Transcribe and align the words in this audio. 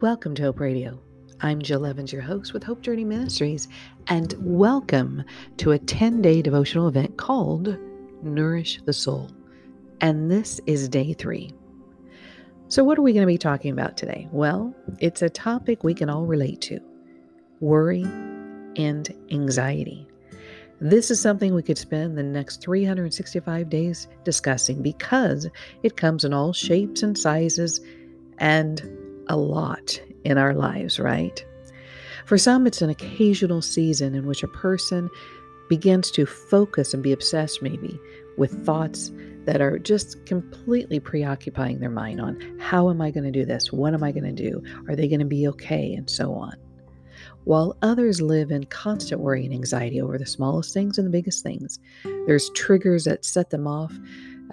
Welcome 0.00 0.36
to 0.36 0.44
Hope 0.44 0.60
Radio. 0.60 0.96
I'm 1.40 1.60
Jill 1.60 1.84
Evans, 1.84 2.12
your 2.12 2.22
host 2.22 2.52
with 2.52 2.62
Hope 2.62 2.82
Journey 2.82 3.04
Ministries, 3.04 3.66
and 4.06 4.32
welcome 4.38 5.24
to 5.56 5.72
a 5.72 5.78
10 5.80 6.22
day 6.22 6.40
devotional 6.40 6.86
event 6.86 7.16
called 7.16 7.76
Nourish 8.22 8.80
the 8.84 8.92
Soul. 8.92 9.28
And 10.00 10.30
this 10.30 10.60
is 10.66 10.88
day 10.88 11.14
three. 11.14 11.52
So, 12.68 12.84
what 12.84 12.96
are 12.96 13.02
we 13.02 13.12
going 13.12 13.24
to 13.24 13.26
be 13.26 13.38
talking 13.38 13.72
about 13.72 13.96
today? 13.96 14.28
Well, 14.30 14.72
it's 15.00 15.22
a 15.22 15.28
topic 15.28 15.82
we 15.82 15.94
can 15.94 16.08
all 16.08 16.26
relate 16.26 16.60
to 16.60 16.78
worry 17.58 18.02
and 18.02 19.12
anxiety. 19.32 20.06
This 20.80 21.10
is 21.10 21.20
something 21.20 21.56
we 21.56 21.62
could 21.64 21.76
spend 21.76 22.16
the 22.16 22.22
next 22.22 22.62
365 22.62 23.68
days 23.68 24.06
discussing 24.22 24.80
because 24.80 25.48
it 25.82 25.96
comes 25.96 26.24
in 26.24 26.32
all 26.32 26.52
shapes 26.52 27.02
and 27.02 27.18
sizes 27.18 27.80
and 28.38 29.07
a 29.28 29.36
lot 29.36 30.00
in 30.24 30.38
our 30.38 30.54
lives, 30.54 30.98
right? 30.98 31.44
For 32.26 32.36
some, 32.36 32.66
it's 32.66 32.82
an 32.82 32.90
occasional 32.90 33.62
season 33.62 34.14
in 34.14 34.26
which 34.26 34.42
a 34.42 34.48
person 34.48 35.08
begins 35.68 36.10
to 36.12 36.26
focus 36.26 36.92
and 36.92 37.02
be 37.02 37.12
obsessed, 37.12 37.62
maybe, 37.62 37.98
with 38.36 38.64
thoughts 38.64 39.10
that 39.44 39.60
are 39.60 39.78
just 39.78 40.26
completely 40.26 41.00
preoccupying 41.00 41.80
their 41.80 41.90
mind 41.90 42.20
on 42.20 42.58
how 42.58 42.90
am 42.90 43.00
I 43.00 43.10
going 43.10 43.24
to 43.24 43.30
do 43.30 43.46
this? 43.46 43.72
What 43.72 43.94
am 43.94 44.02
I 44.02 44.12
going 44.12 44.24
to 44.24 44.50
do? 44.50 44.62
Are 44.88 44.96
they 44.96 45.08
going 45.08 45.20
to 45.20 45.26
be 45.26 45.48
okay? 45.48 45.94
And 45.94 46.08
so 46.08 46.34
on. 46.34 46.54
While 47.44 47.78
others 47.80 48.20
live 48.20 48.50
in 48.50 48.64
constant 48.64 49.22
worry 49.22 49.44
and 49.44 49.54
anxiety 49.54 50.02
over 50.02 50.18
the 50.18 50.26
smallest 50.26 50.74
things 50.74 50.98
and 50.98 51.06
the 51.06 51.10
biggest 51.10 51.42
things, 51.42 51.78
there's 52.26 52.50
triggers 52.50 53.04
that 53.04 53.24
set 53.24 53.48
them 53.48 53.66
off 53.66 53.92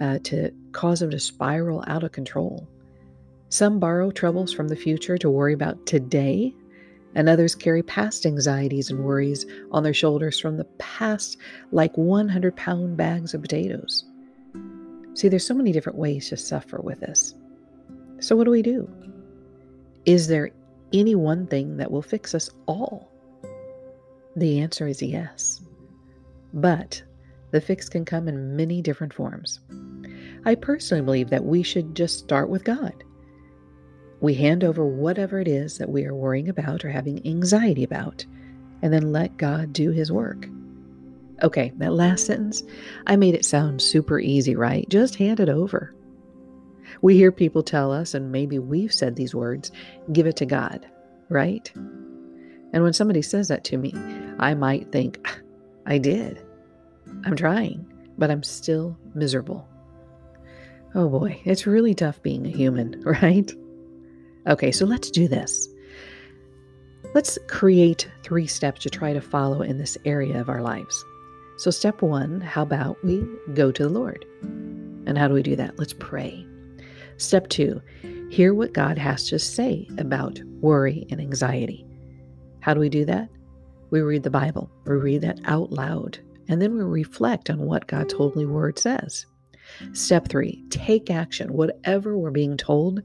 uh, 0.00 0.18
to 0.24 0.50
cause 0.72 1.00
them 1.00 1.10
to 1.10 1.20
spiral 1.20 1.84
out 1.86 2.04
of 2.04 2.12
control. 2.12 2.66
Some 3.48 3.78
borrow 3.78 4.10
troubles 4.10 4.52
from 4.52 4.68
the 4.68 4.76
future 4.76 5.16
to 5.18 5.30
worry 5.30 5.52
about 5.52 5.86
today, 5.86 6.54
and 7.14 7.28
others 7.28 7.54
carry 7.54 7.82
past 7.82 8.26
anxieties 8.26 8.90
and 8.90 9.04
worries 9.04 9.46
on 9.70 9.82
their 9.82 9.94
shoulders 9.94 10.40
from 10.40 10.56
the 10.56 10.64
past 10.78 11.38
like 11.70 11.96
100 11.96 12.56
pound 12.56 12.96
bags 12.96 13.34
of 13.34 13.42
potatoes. 13.42 14.04
See, 15.14 15.28
there's 15.28 15.46
so 15.46 15.54
many 15.54 15.72
different 15.72 15.98
ways 15.98 16.28
to 16.28 16.36
suffer 16.36 16.80
with 16.82 17.00
this. 17.00 17.34
So, 18.18 18.36
what 18.36 18.44
do 18.44 18.50
we 18.50 18.62
do? 18.62 18.90
Is 20.04 20.26
there 20.28 20.50
any 20.92 21.14
one 21.14 21.46
thing 21.46 21.76
that 21.76 21.90
will 21.90 22.02
fix 22.02 22.34
us 22.34 22.50
all? 22.66 23.10
The 24.34 24.60
answer 24.60 24.86
is 24.86 25.00
yes. 25.00 25.62
But 26.52 27.02
the 27.52 27.60
fix 27.60 27.88
can 27.88 28.04
come 28.04 28.28
in 28.28 28.56
many 28.56 28.82
different 28.82 29.14
forms. 29.14 29.60
I 30.44 30.54
personally 30.54 31.02
believe 31.02 31.30
that 31.30 31.44
we 31.44 31.62
should 31.62 31.94
just 31.94 32.18
start 32.18 32.48
with 32.48 32.64
God. 32.64 33.04
We 34.26 34.34
hand 34.34 34.64
over 34.64 34.84
whatever 34.84 35.38
it 35.38 35.46
is 35.46 35.78
that 35.78 35.88
we 35.88 36.04
are 36.04 36.12
worrying 36.12 36.48
about 36.48 36.84
or 36.84 36.90
having 36.90 37.24
anxiety 37.24 37.84
about, 37.84 38.26
and 38.82 38.92
then 38.92 39.12
let 39.12 39.36
God 39.36 39.72
do 39.72 39.92
His 39.92 40.10
work. 40.10 40.48
Okay, 41.44 41.72
that 41.76 41.92
last 41.92 42.26
sentence, 42.26 42.64
I 43.06 43.14
made 43.14 43.36
it 43.36 43.44
sound 43.44 43.80
super 43.80 44.18
easy, 44.18 44.56
right? 44.56 44.84
Just 44.88 45.14
hand 45.14 45.38
it 45.38 45.48
over. 45.48 45.94
We 47.02 47.14
hear 47.14 47.30
people 47.30 47.62
tell 47.62 47.92
us, 47.92 48.14
and 48.14 48.32
maybe 48.32 48.58
we've 48.58 48.92
said 48.92 49.14
these 49.14 49.32
words 49.32 49.70
give 50.12 50.26
it 50.26 50.34
to 50.38 50.44
God, 50.44 50.84
right? 51.28 51.70
And 51.76 52.82
when 52.82 52.94
somebody 52.94 53.22
says 53.22 53.46
that 53.46 53.62
to 53.66 53.76
me, 53.76 53.94
I 54.40 54.54
might 54.54 54.90
think, 54.90 55.24
I 55.86 55.98
did. 55.98 56.44
I'm 57.24 57.36
trying, 57.36 57.86
but 58.18 58.32
I'm 58.32 58.42
still 58.42 58.98
miserable. 59.14 59.68
Oh 60.96 61.08
boy, 61.08 61.40
it's 61.44 61.64
really 61.68 61.94
tough 61.94 62.20
being 62.22 62.44
a 62.44 62.50
human, 62.50 63.00
right? 63.04 63.52
Okay, 64.48 64.70
so 64.70 64.84
let's 64.86 65.10
do 65.10 65.26
this. 65.26 65.68
Let's 67.14 67.38
create 67.48 68.08
three 68.22 68.46
steps 68.46 68.82
to 68.82 68.90
try 68.90 69.12
to 69.12 69.20
follow 69.20 69.62
in 69.62 69.78
this 69.78 69.98
area 70.04 70.40
of 70.40 70.48
our 70.48 70.62
lives. 70.62 71.04
So, 71.58 71.70
step 71.70 72.02
one, 72.02 72.40
how 72.40 72.62
about 72.62 73.02
we 73.02 73.24
go 73.54 73.72
to 73.72 73.82
the 73.84 73.88
Lord? 73.88 74.24
And 74.42 75.16
how 75.16 75.26
do 75.26 75.34
we 75.34 75.42
do 75.42 75.56
that? 75.56 75.78
Let's 75.78 75.94
pray. 75.94 76.46
Step 77.16 77.48
two, 77.48 77.80
hear 78.30 78.52
what 78.52 78.74
God 78.74 78.98
has 78.98 79.28
to 79.30 79.38
say 79.38 79.88
about 79.98 80.40
worry 80.60 81.06
and 81.10 81.20
anxiety. 81.20 81.86
How 82.60 82.74
do 82.74 82.80
we 82.80 82.88
do 82.88 83.04
that? 83.06 83.28
We 83.90 84.00
read 84.00 84.24
the 84.24 84.30
Bible, 84.30 84.70
we 84.84 84.96
read 84.96 85.22
that 85.22 85.40
out 85.44 85.72
loud, 85.72 86.18
and 86.48 86.60
then 86.60 86.76
we 86.76 86.82
reflect 86.82 87.48
on 87.48 87.60
what 87.60 87.86
God's 87.86 88.12
holy 88.12 88.44
word 88.44 88.78
says. 88.78 89.26
Step 89.92 90.28
three, 90.28 90.62
take 90.70 91.10
action. 91.10 91.52
Whatever 91.52 92.18
we're 92.18 92.30
being 92.30 92.56
told, 92.56 93.02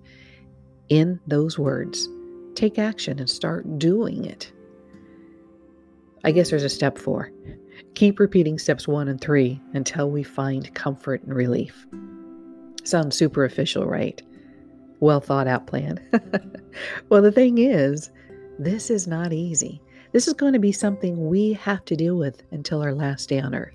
in 0.92 1.20
those 1.26 1.58
words. 1.58 2.10
Take 2.54 2.78
action 2.78 3.18
and 3.18 3.30
start 3.30 3.80
doing 3.80 4.26
it. 4.26 4.52
I 6.26 6.32
guess 6.32 6.50
there's 6.50 6.66
a 6.66 6.70
step 6.70 6.98
four. 6.98 7.32
Keep 7.96 8.20
repeating 8.20 8.60
steps 8.60 8.90
one 8.90 9.08
and 9.08 9.20
three 9.20 9.60
until 9.74 10.12
we 10.12 10.22
find 10.22 10.74
comfort 10.76 11.24
and 11.24 11.34
relief. 11.34 11.88
Sounds 12.84 13.16
super 13.16 13.46
official, 13.46 13.86
right? 13.86 14.22
Well 15.00 15.22
thought 15.22 15.48
out 15.48 15.66
plan. 15.66 15.98
well, 17.10 17.22
the 17.22 17.32
thing 17.32 17.58
is, 17.58 18.12
this 18.60 18.90
is 18.90 19.08
not 19.08 19.32
easy. 19.32 19.82
This 20.12 20.28
is 20.28 20.34
going 20.34 20.54
to 20.54 20.60
be 20.60 20.74
something 20.74 21.30
we 21.30 21.54
have 21.54 21.86
to 21.86 21.96
deal 21.96 22.18
with 22.18 22.44
until 22.52 22.82
our 22.82 22.94
last 22.94 23.30
day 23.30 23.40
on 23.40 23.56
earth. 23.56 23.74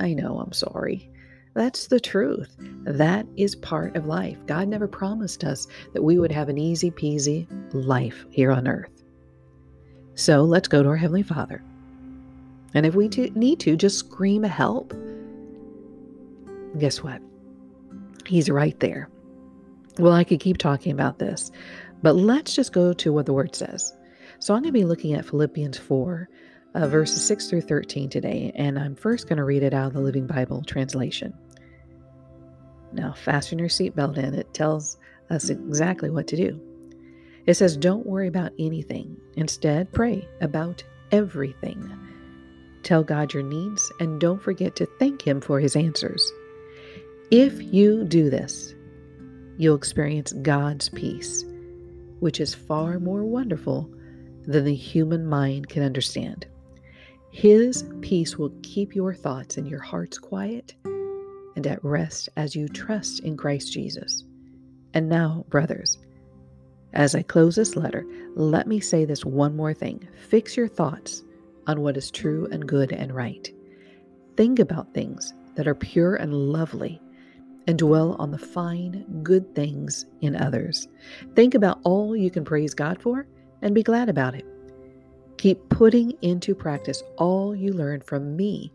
I 0.00 0.12
know, 0.12 0.40
I'm 0.40 0.52
sorry. 0.52 1.08
That's 1.54 1.86
the 1.86 2.00
truth. 2.00 2.56
That 2.84 3.26
is 3.36 3.54
part 3.54 3.94
of 3.96 4.06
life. 4.06 4.38
God 4.46 4.68
never 4.68 4.88
promised 4.88 5.44
us 5.44 5.66
that 5.92 6.02
we 6.02 6.18
would 6.18 6.32
have 6.32 6.48
an 6.48 6.58
easy 6.58 6.90
peasy 6.90 7.46
life 7.72 8.24
here 8.30 8.50
on 8.50 8.66
earth. 8.66 9.02
So 10.14 10.42
let's 10.42 10.68
go 10.68 10.82
to 10.82 10.88
our 10.88 10.96
Heavenly 10.96 11.22
Father. 11.22 11.62
And 12.74 12.86
if 12.86 12.94
we 12.94 13.08
need 13.08 13.60
to, 13.60 13.76
just 13.76 13.98
scream 13.98 14.42
help. 14.42 14.94
Guess 16.78 17.02
what? 17.02 17.20
He's 18.26 18.48
right 18.48 18.78
there. 18.80 19.10
Well, 19.98 20.14
I 20.14 20.24
could 20.24 20.40
keep 20.40 20.56
talking 20.56 20.92
about 20.92 21.18
this, 21.18 21.50
but 22.02 22.16
let's 22.16 22.54
just 22.54 22.72
go 22.72 22.94
to 22.94 23.12
what 23.12 23.26
the 23.26 23.34
Word 23.34 23.54
says. 23.54 23.92
So 24.38 24.54
I'm 24.54 24.62
going 24.62 24.72
to 24.72 24.78
be 24.78 24.86
looking 24.86 25.12
at 25.12 25.26
Philippians 25.26 25.76
4, 25.76 26.28
uh, 26.74 26.86
verses 26.88 27.24
6 27.24 27.48
through 27.48 27.60
13 27.62 28.08
today, 28.08 28.52
and 28.54 28.78
I'm 28.78 28.94
first 28.94 29.28
going 29.28 29.36
to 29.36 29.44
read 29.44 29.62
it 29.62 29.74
out 29.74 29.88
of 29.88 29.92
the 29.92 30.00
Living 30.00 30.26
Bible 30.26 30.62
translation. 30.62 31.34
Now, 32.92 33.12
fasten 33.12 33.58
your 33.58 33.68
seatbelt 33.68 34.18
in. 34.18 34.34
It 34.34 34.52
tells 34.54 34.98
us 35.30 35.48
exactly 35.48 36.10
what 36.10 36.26
to 36.28 36.36
do. 36.36 36.60
It 37.46 37.54
says, 37.54 37.76
Don't 37.76 38.06
worry 38.06 38.28
about 38.28 38.52
anything. 38.58 39.16
Instead, 39.36 39.92
pray 39.92 40.28
about 40.40 40.84
everything. 41.10 41.90
Tell 42.82 43.04
God 43.04 43.32
your 43.32 43.42
needs 43.42 43.92
and 44.00 44.20
don't 44.20 44.42
forget 44.42 44.76
to 44.76 44.86
thank 44.98 45.22
Him 45.22 45.40
for 45.40 45.60
His 45.60 45.76
answers. 45.76 46.32
If 47.30 47.62
you 47.62 48.04
do 48.04 48.28
this, 48.28 48.74
you'll 49.56 49.76
experience 49.76 50.32
God's 50.32 50.88
peace, 50.88 51.44
which 52.20 52.40
is 52.40 52.54
far 52.54 52.98
more 52.98 53.24
wonderful 53.24 53.90
than 54.44 54.64
the 54.64 54.74
human 54.74 55.26
mind 55.26 55.68
can 55.68 55.82
understand. 55.82 56.46
His 57.32 57.84
peace 58.02 58.36
will 58.36 58.52
keep 58.62 58.94
your 58.94 59.14
thoughts 59.14 59.56
and 59.56 59.66
your 59.66 59.80
hearts 59.80 60.18
quiet 60.18 60.74
and 61.56 61.66
at 61.66 61.82
rest 61.82 62.28
as 62.36 62.54
you 62.54 62.68
trust 62.68 63.20
in 63.20 63.38
Christ 63.38 63.72
Jesus. 63.72 64.22
And 64.92 65.08
now, 65.08 65.46
brothers, 65.48 65.98
as 66.92 67.14
I 67.14 67.22
close 67.22 67.56
this 67.56 67.74
letter, 67.74 68.04
let 68.36 68.66
me 68.66 68.80
say 68.80 69.06
this 69.06 69.24
one 69.24 69.56
more 69.56 69.72
thing. 69.72 70.06
Fix 70.28 70.58
your 70.58 70.68
thoughts 70.68 71.22
on 71.66 71.80
what 71.80 71.96
is 71.96 72.10
true 72.10 72.46
and 72.52 72.68
good 72.68 72.92
and 72.92 73.14
right. 73.14 73.50
Think 74.36 74.58
about 74.58 74.92
things 74.92 75.32
that 75.54 75.66
are 75.66 75.74
pure 75.74 76.16
and 76.16 76.34
lovely, 76.34 77.00
and 77.66 77.78
dwell 77.78 78.16
on 78.18 78.30
the 78.30 78.38
fine, 78.38 79.06
good 79.22 79.54
things 79.54 80.04
in 80.20 80.36
others. 80.36 80.86
Think 81.34 81.54
about 81.54 81.80
all 81.84 82.14
you 82.14 82.30
can 82.30 82.44
praise 82.44 82.74
God 82.74 83.00
for 83.00 83.26
and 83.62 83.74
be 83.74 83.82
glad 83.82 84.08
about 84.10 84.34
it. 84.34 84.44
Keep 85.42 85.70
putting 85.70 86.12
into 86.22 86.54
practice 86.54 87.02
all 87.16 87.52
you 87.52 87.72
learned 87.72 88.04
from 88.04 88.36
me 88.36 88.72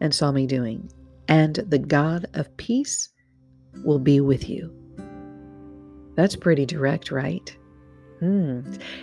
and 0.00 0.14
saw 0.14 0.30
me 0.30 0.46
doing, 0.46 0.88
and 1.26 1.56
the 1.56 1.80
God 1.80 2.26
of 2.34 2.56
peace 2.56 3.08
will 3.84 3.98
be 3.98 4.20
with 4.20 4.48
you. 4.48 4.72
That's 6.14 6.36
pretty 6.36 6.66
direct, 6.66 7.10
right? 7.10 7.56
Hmm. 8.20 8.60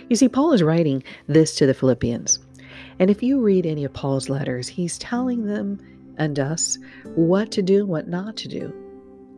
You 0.08 0.16
see, 0.16 0.26
Paul 0.26 0.54
is 0.54 0.62
writing 0.62 1.04
this 1.26 1.54
to 1.56 1.66
the 1.66 1.74
Philippians. 1.74 2.38
And 2.98 3.10
if 3.10 3.22
you 3.22 3.42
read 3.42 3.66
any 3.66 3.84
of 3.84 3.92
Paul's 3.92 4.30
letters, 4.30 4.66
he's 4.66 4.96
telling 4.96 5.44
them 5.44 6.14
and 6.16 6.38
us 6.38 6.78
what 7.14 7.50
to 7.50 7.60
do 7.60 7.84
what 7.84 8.08
not 8.08 8.38
to 8.38 8.48
do. 8.48 8.72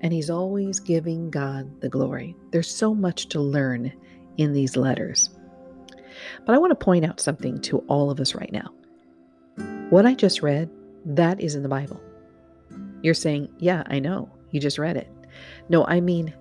And 0.00 0.12
he's 0.12 0.30
always 0.30 0.78
giving 0.78 1.28
God 1.28 1.80
the 1.80 1.88
glory. 1.88 2.36
There's 2.52 2.70
so 2.70 2.94
much 2.94 3.30
to 3.30 3.40
learn 3.40 3.92
in 4.36 4.52
these 4.52 4.76
letters. 4.76 5.30
But 6.44 6.54
I 6.54 6.58
want 6.58 6.70
to 6.70 6.84
point 6.84 7.04
out 7.04 7.20
something 7.20 7.60
to 7.62 7.78
all 7.88 8.10
of 8.10 8.20
us 8.20 8.34
right 8.34 8.52
now. 8.52 8.72
What 9.90 10.06
I 10.06 10.14
just 10.14 10.42
read, 10.42 10.70
that 11.04 11.40
is 11.40 11.54
in 11.54 11.62
the 11.62 11.68
Bible. 11.68 12.00
You're 13.02 13.14
saying, 13.14 13.48
Yeah, 13.58 13.82
I 13.86 13.98
know. 13.98 14.30
You 14.50 14.60
just 14.60 14.78
read 14.78 14.96
it. 14.96 15.10
No, 15.68 15.84
I 15.86 16.00
mean, 16.00 16.32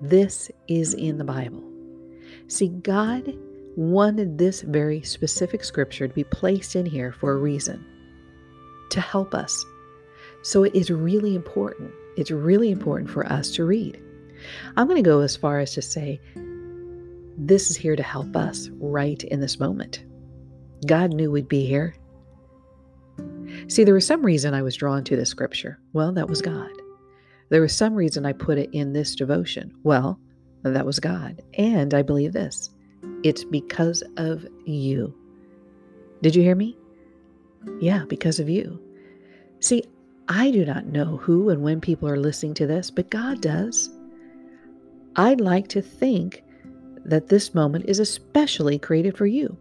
this 0.00 0.50
is 0.68 0.94
in 0.94 1.18
the 1.18 1.24
Bible. 1.24 1.62
See, 2.48 2.68
God 2.68 3.34
wanted 3.76 4.36
this 4.36 4.62
very 4.62 5.02
specific 5.02 5.64
scripture 5.64 6.08
to 6.08 6.14
be 6.14 6.24
placed 6.24 6.76
in 6.76 6.84
here 6.84 7.12
for 7.12 7.32
a 7.32 7.38
reason 7.38 7.84
to 8.90 9.00
help 9.00 9.34
us. 9.34 9.64
So 10.42 10.64
it 10.64 10.74
is 10.74 10.90
really 10.90 11.34
important. 11.34 11.92
It's 12.16 12.30
really 12.30 12.70
important 12.70 13.08
for 13.08 13.24
us 13.32 13.50
to 13.52 13.64
read. 13.64 14.00
I'm 14.76 14.86
going 14.86 15.02
to 15.02 15.08
go 15.08 15.20
as 15.20 15.36
far 15.36 15.60
as 15.60 15.72
to 15.74 15.82
say 15.82 16.20
this 17.36 17.70
is 17.70 17.76
here 17.76 17.96
to 17.96 18.02
help 18.02 18.36
us 18.36 18.68
right 18.74 19.22
in 19.24 19.40
this 19.40 19.58
moment. 19.58 20.04
God 20.86 21.12
knew 21.12 21.30
we'd 21.30 21.48
be 21.48 21.64
here. 21.66 21.94
See, 23.68 23.84
there 23.84 23.94
was 23.94 24.06
some 24.06 24.24
reason 24.24 24.54
I 24.54 24.62
was 24.62 24.76
drawn 24.76 25.04
to 25.04 25.16
this 25.16 25.30
scripture. 25.30 25.78
Well, 25.92 26.12
that 26.12 26.28
was 26.28 26.42
God. 26.42 26.70
There 27.50 27.60
was 27.60 27.74
some 27.74 27.94
reason 27.94 28.24
I 28.24 28.32
put 28.32 28.58
it 28.58 28.70
in 28.72 28.92
this 28.92 29.14
devotion. 29.14 29.72
Well, 29.82 30.18
that 30.62 30.86
was 30.86 31.00
God. 31.00 31.42
And 31.58 31.94
I 31.94 32.02
believe 32.02 32.32
this 32.32 32.70
it's 33.24 33.44
because 33.44 34.02
of 34.16 34.46
you. 34.64 35.14
Did 36.22 36.34
you 36.34 36.42
hear 36.42 36.54
me? 36.54 36.76
Yeah, 37.80 38.04
because 38.08 38.40
of 38.40 38.48
you. 38.48 38.80
See, 39.60 39.84
I 40.28 40.50
do 40.50 40.64
not 40.64 40.86
know 40.86 41.18
who 41.18 41.50
and 41.50 41.62
when 41.62 41.80
people 41.80 42.08
are 42.08 42.18
listening 42.18 42.54
to 42.54 42.66
this, 42.66 42.90
but 42.90 43.10
God 43.10 43.40
does. 43.40 43.90
I'd 45.16 45.40
like 45.40 45.68
to 45.68 45.82
think 45.82 46.42
that 47.04 47.28
this 47.28 47.54
moment 47.54 47.86
is 47.86 47.98
especially 47.98 48.78
created 48.78 49.16
for 49.16 49.26
you 49.26 49.56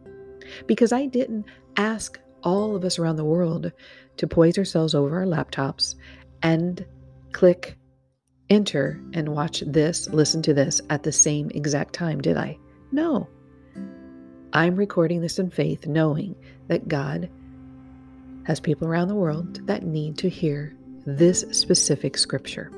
because 0.67 0.91
I 0.91 1.05
didn't 1.05 1.45
ask 1.77 2.19
all 2.43 2.75
of 2.75 2.83
us 2.83 2.99
around 2.99 3.15
the 3.15 3.25
world 3.25 3.71
to 4.17 4.27
poise 4.27 4.57
ourselves 4.57 4.95
over 4.95 5.19
our 5.19 5.25
laptops 5.25 5.95
and 6.41 6.85
click 7.31 7.77
enter 8.49 8.99
and 9.13 9.29
watch 9.29 9.61
this, 9.61 10.09
listen 10.09 10.41
to 10.41 10.53
this 10.53 10.81
at 10.89 11.03
the 11.03 11.11
same 11.11 11.49
exact 11.51 11.93
time, 11.93 12.19
did 12.19 12.38
I? 12.38 12.57
No. 12.91 13.27
I'm 14.53 14.75
recording 14.75 15.21
this 15.21 15.39
in 15.39 15.49
faith, 15.49 15.88
knowing 15.88 16.35
that 16.67 16.89
God 16.89 17.29
has 18.43 18.59
people 18.59 18.88
around 18.88 19.07
the 19.07 19.15
world 19.15 19.65
that 19.67 19.83
need 19.83 20.17
to 20.17 20.29
hear 20.29 20.75
this 21.05 21.45
specific 21.51 22.17
scripture. 22.17 22.69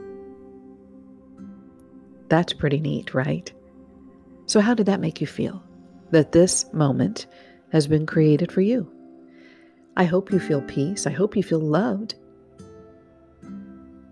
That's 2.29 2.53
pretty 2.53 2.79
neat, 2.79 3.13
right? 3.13 3.51
So, 4.45 4.59
how 4.59 4.73
did 4.73 4.85
that 4.85 4.99
make 4.99 5.21
you 5.21 5.27
feel? 5.27 5.63
That 6.11 6.31
this 6.31 6.71
moment 6.73 7.25
has 7.71 7.87
been 7.87 8.05
created 8.05 8.51
for 8.51 8.61
you. 8.61 8.89
I 9.95 10.05
hope 10.05 10.31
you 10.31 10.39
feel 10.39 10.61
peace. 10.61 11.05
I 11.07 11.11
hope 11.11 11.35
you 11.35 11.43
feel 11.43 11.59
loved. 11.59 12.15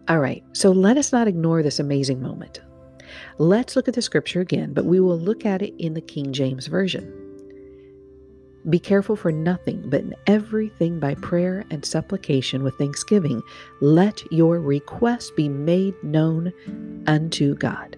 All 0.07 0.19
right, 0.19 0.43
so 0.53 0.71
let 0.71 0.97
us 0.97 1.11
not 1.11 1.27
ignore 1.27 1.63
this 1.63 1.79
amazing 1.79 2.21
moment. 2.21 2.59
Let's 3.37 3.75
look 3.75 3.87
at 3.87 3.93
the 3.93 4.01
scripture 4.01 4.41
again, 4.41 4.73
but 4.73 4.85
we 4.85 4.99
will 4.99 5.17
look 5.17 5.45
at 5.45 5.61
it 5.61 5.73
in 5.77 5.93
the 5.93 6.01
King 6.01 6.33
James 6.33 6.67
Version. 6.67 7.17
Be 8.69 8.77
careful 8.77 9.15
for 9.15 9.31
nothing, 9.31 9.89
but 9.89 10.01
in 10.01 10.15
everything 10.27 10.99
by 10.99 11.15
prayer 11.15 11.65
and 11.71 11.83
supplication 11.83 12.61
with 12.63 12.77
thanksgiving, 12.77 13.41
let 13.79 14.21
your 14.31 14.59
requests 14.59 15.31
be 15.31 15.49
made 15.49 15.95
known 16.03 16.53
unto 17.07 17.55
God. 17.55 17.97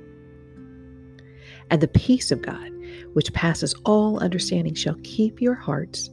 And 1.74 1.82
the 1.82 1.88
peace 1.88 2.30
of 2.32 2.44
God, 2.44 2.70
which 3.14 3.34
passes 3.34 3.74
all 3.84 4.20
understanding, 4.20 4.76
shall 4.76 4.94
keep 5.02 5.42
your 5.42 5.56
hearts 5.56 6.12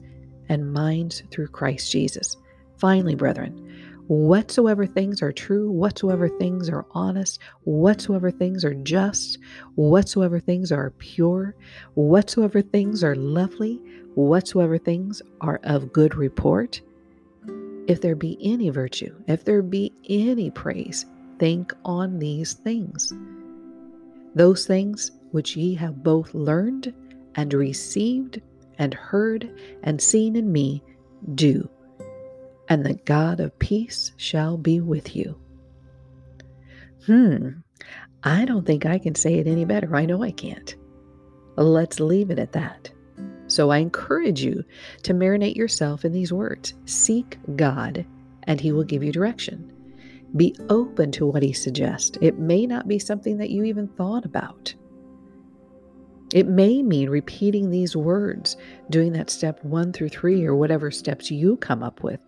and 0.49 0.73
minds 0.73 1.23
through 1.31 1.49
Christ 1.49 1.93
Jesus. 1.93 2.39
Finally, 2.79 3.15
brethren, 3.15 4.03
whatsoever 4.07 4.87
things 4.87 5.21
are 5.21 5.33
true, 5.33 5.71
whatsoever 5.71 6.31
things 6.31 6.71
are 6.71 6.87
honest, 6.93 7.41
whatsoever 7.65 8.31
things 8.31 8.65
are 8.65 8.73
just, 8.73 9.39
whatsoever 9.75 10.41
things 10.41 10.73
are 10.73 10.93
pure, 10.93 11.55
whatsoever 11.93 12.63
things 12.63 13.05
are 13.05 13.15
lovely, 13.15 13.75
whatsoever 14.15 14.79
things 14.79 15.21
are 15.43 15.61
of 15.65 15.93
good 15.93 16.15
report, 16.15 16.81
if 17.87 18.01
there 18.01 18.17
be 18.17 18.39
any 18.41 18.71
virtue, 18.71 19.15
if 19.29 19.45
there 19.45 19.61
be 19.61 19.93
any 20.09 20.51
praise, 20.51 21.05
think 21.39 21.75
on 21.85 22.19
these 22.19 22.55
things. 22.55 23.13
Those 24.35 24.65
things 24.65 25.11
which 25.31 25.57
ye 25.57 25.75
have 25.75 26.03
both 26.03 26.35
learned 26.35 26.95
and 27.35 27.53
received 27.55 28.41
and 28.79 28.95
heard 28.95 29.51
and 29.83 30.01
seen 30.01 30.37
in 30.37 30.51
me, 30.51 30.83
do, 31.35 31.69
and 32.69 32.85
the 32.85 32.95
God 33.05 33.41
of 33.41 33.59
peace 33.59 34.13
shall 34.17 34.57
be 34.57 34.81
with 34.81 35.15
you. 35.15 35.39
Hmm, 37.07 37.49
I 38.23 38.45
don't 38.45 38.67
think 38.67 38.87
I 38.87 38.99
can 38.99 39.15
say 39.15 39.35
it 39.35 39.47
any 39.47 39.65
better. 39.65 39.97
I 39.97 40.07
know 40.07 40.23
I 40.23 40.31
can't. 40.31 40.75
Let's 41.57 42.01
leave 42.01 42.31
it 42.31 42.39
at 42.39 42.53
that. 42.53 42.91
So 43.49 43.71
I 43.71 43.79
encourage 43.79 44.43
you 44.43 44.63
to 45.03 45.13
marinate 45.13 45.57
yourself 45.57 46.05
in 46.05 46.13
these 46.13 46.33
words 46.33 46.75
Seek 46.85 47.39
God, 47.57 48.07
and 48.45 48.61
He 48.61 48.73
will 48.73 48.85
give 48.85 49.03
you 49.03 49.13
direction. 49.13 49.73
Be 50.37 50.55
open 50.69 51.11
to 51.13 51.27
what 51.27 51.43
He 51.43 51.53
suggests. 51.53 52.17
It 52.21 52.39
may 52.39 52.67
not 52.67 52.87
be 52.87 52.99
something 52.99 53.37
that 53.39 53.51
you 53.51 53.65
even 53.65 53.89
thought 53.89 54.25
about. 54.25 54.75
It 56.33 56.47
may 56.47 56.81
mean 56.83 57.11
repeating 57.11 57.71
these 57.71 57.97
words, 57.97 58.57
doing 58.89 59.13
that 59.15 59.31
step 59.31 59.63
one 59.65 59.93
through 59.93 60.11
three 60.11 60.45
or 60.45 60.55
whatever 60.55 60.93
steps 60.93 61.29
you 61.29 61.57
come 61.57 61.83
up 61.83 62.05
with 62.05 62.21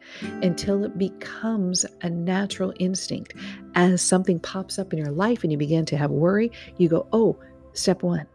until 0.42 0.84
it 0.84 0.98
becomes 0.98 1.86
a 2.00 2.10
natural 2.10 2.72
instinct. 2.80 3.34
As 3.76 4.02
something 4.02 4.40
pops 4.40 4.76
up 4.78 4.92
in 4.92 4.98
your 4.98 5.12
life 5.12 5.44
and 5.44 5.52
you 5.52 5.58
begin 5.58 5.84
to 5.86 5.96
have 5.96 6.10
worry, 6.10 6.50
you 6.78 6.88
go, 6.88 7.06
oh, 7.12 7.38
step 7.74 8.02
one, 8.02 8.26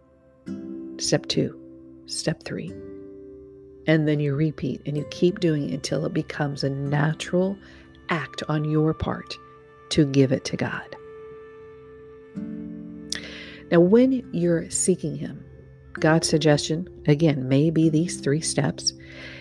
step 0.99 1.25
two, 1.27 1.59
step 2.05 2.43
three. 2.43 2.71
And 3.87 4.07
then 4.07 4.21
you 4.21 4.35
repeat 4.35 4.81
and 4.85 4.97
you 4.97 5.05
keep 5.11 5.41
doing 5.41 5.69
it 5.69 5.73
until 5.73 6.05
it 6.05 6.13
becomes 6.13 6.63
a 6.63 6.69
natural 6.69 7.57
act 8.09 8.41
on 8.47 8.63
your 8.63 8.93
part 8.93 9.35
to 9.89 10.05
give 10.05 10.31
it 10.31 10.45
to 10.45 10.55
God. 10.55 10.95
Now, 13.69 13.81
when 13.81 14.29
you're 14.31 14.69
seeking 14.69 15.17
Him, 15.17 15.43
God's 15.99 16.29
suggestion, 16.29 16.87
again, 17.07 17.47
may 17.47 17.69
be 17.69 17.89
these 17.89 18.19
three 18.19 18.41
steps. 18.41 18.93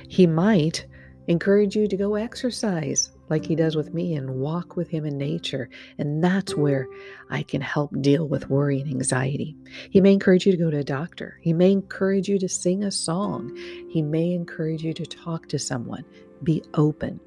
He 0.08 0.26
might 0.26 0.86
encourage 1.28 1.76
you 1.76 1.88
to 1.88 1.96
go 1.96 2.14
exercise 2.14 3.10
like 3.28 3.44
He 3.44 3.56
does 3.56 3.76
with 3.76 3.92
me 3.92 4.14
and 4.14 4.36
walk 4.36 4.76
with 4.76 4.88
Him 4.88 5.04
in 5.04 5.18
nature. 5.18 5.68
And 5.98 6.22
that's 6.22 6.54
where 6.54 6.86
I 7.30 7.42
can 7.42 7.60
help 7.60 7.90
deal 8.00 8.28
with 8.28 8.48
worry 8.48 8.80
and 8.80 8.90
anxiety. 8.90 9.56
He 9.90 10.00
may 10.00 10.12
encourage 10.12 10.46
you 10.46 10.52
to 10.52 10.58
go 10.58 10.70
to 10.70 10.78
a 10.78 10.84
doctor. 10.84 11.38
He 11.42 11.52
may 11.52 11.72
encourage 11.72 12.28
you 12.28 12.38
to 12.38 12.48
sing 12.48 12.84
a 12.84 12.90
song. 12.90 13.54
He 13.88 14.00
may 14.00 14.32
encourage 14.32 14.82
you 14.82 14.92
to 14.94 15.06
talk 15.06 15.48
to 15.48 15.58
someone. 15.58 16.04
Be 16.42 16.62
open 16.74 17.20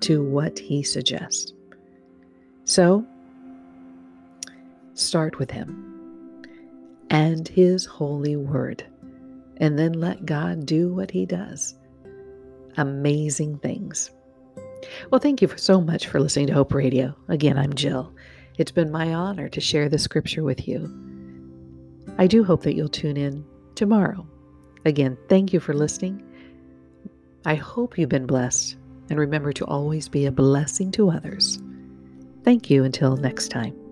to 0.00 0.22
what 0.22 0.58
He 0.58 0.82
suggests. 0.82 1.52
So, 2.64 3.06
start 4.94 5.38
with 5.38 5.50
Him 5.50 5.93
and 7.10 7.46
His 7.48 7.84
holy 7.84 8.36
word. 8.36 8.84
And 9.58 9.78
then 9.78 9.92
let 9.92 10.26
God 10.26 10.66
do 10.66 10.92
what 10.92 11.10
He 11.10 11.26
does 11.26 11.74
amazing 12.76 13.58
things. 13.58 14.10
Well, 15.10 15.20
thank 15.20 15.40
you 15.40 15.48
so 15.56 15.80
much 15.80 16.06
for 16.06 16.20
listening 16.20 16.48
to 16.48 16.54
Hope 16.54 16.74
Radio. 16.74 17.14
Again, 17.28 17.58
I'm 17.58 17.72
Jill. 17.74 18.12
It's 18.58 18.72
been 18.72 18.90
my 18.90 19.14
honor 19.14 19.48
to 19.48 19.60
share 19.60 19.88
the 19.88 19.98
scripture 19.98 20.42
with 20.42 20.68
you. 20.68 20.92
I 22.18 22.26
do 22.26 22.44
hope 22.44 22.62
that 22.62 22.74
you'll 22.74 22.88
tune 22.88 23.16
in 23.16 23.44
tomorrow. 23.74 24.26
Again, 24.84 25.16
thank 25.28 25.52
you 25.52 25.60
for 25.60 25.72
listening. 25.72 26.22
I 27.44 27.54
hope 27.54 27.98
you've 27.98 28.08
been 28.08 28.26
blessed, 28.26 28.76
and 29.10 29.18
remember 29.18 29.52
to 29.54 29.64
always 29.64 30.08
be 30.08 30.26
a 30.26 30.32
blessing 30.32 30.90
to 30.92 31.10
others. 31.10 31.58
Thank 32.44 32.70
you 32.70 32.84
until 32.84 33.16
next 33.16 33.48
time. 33.48 33.83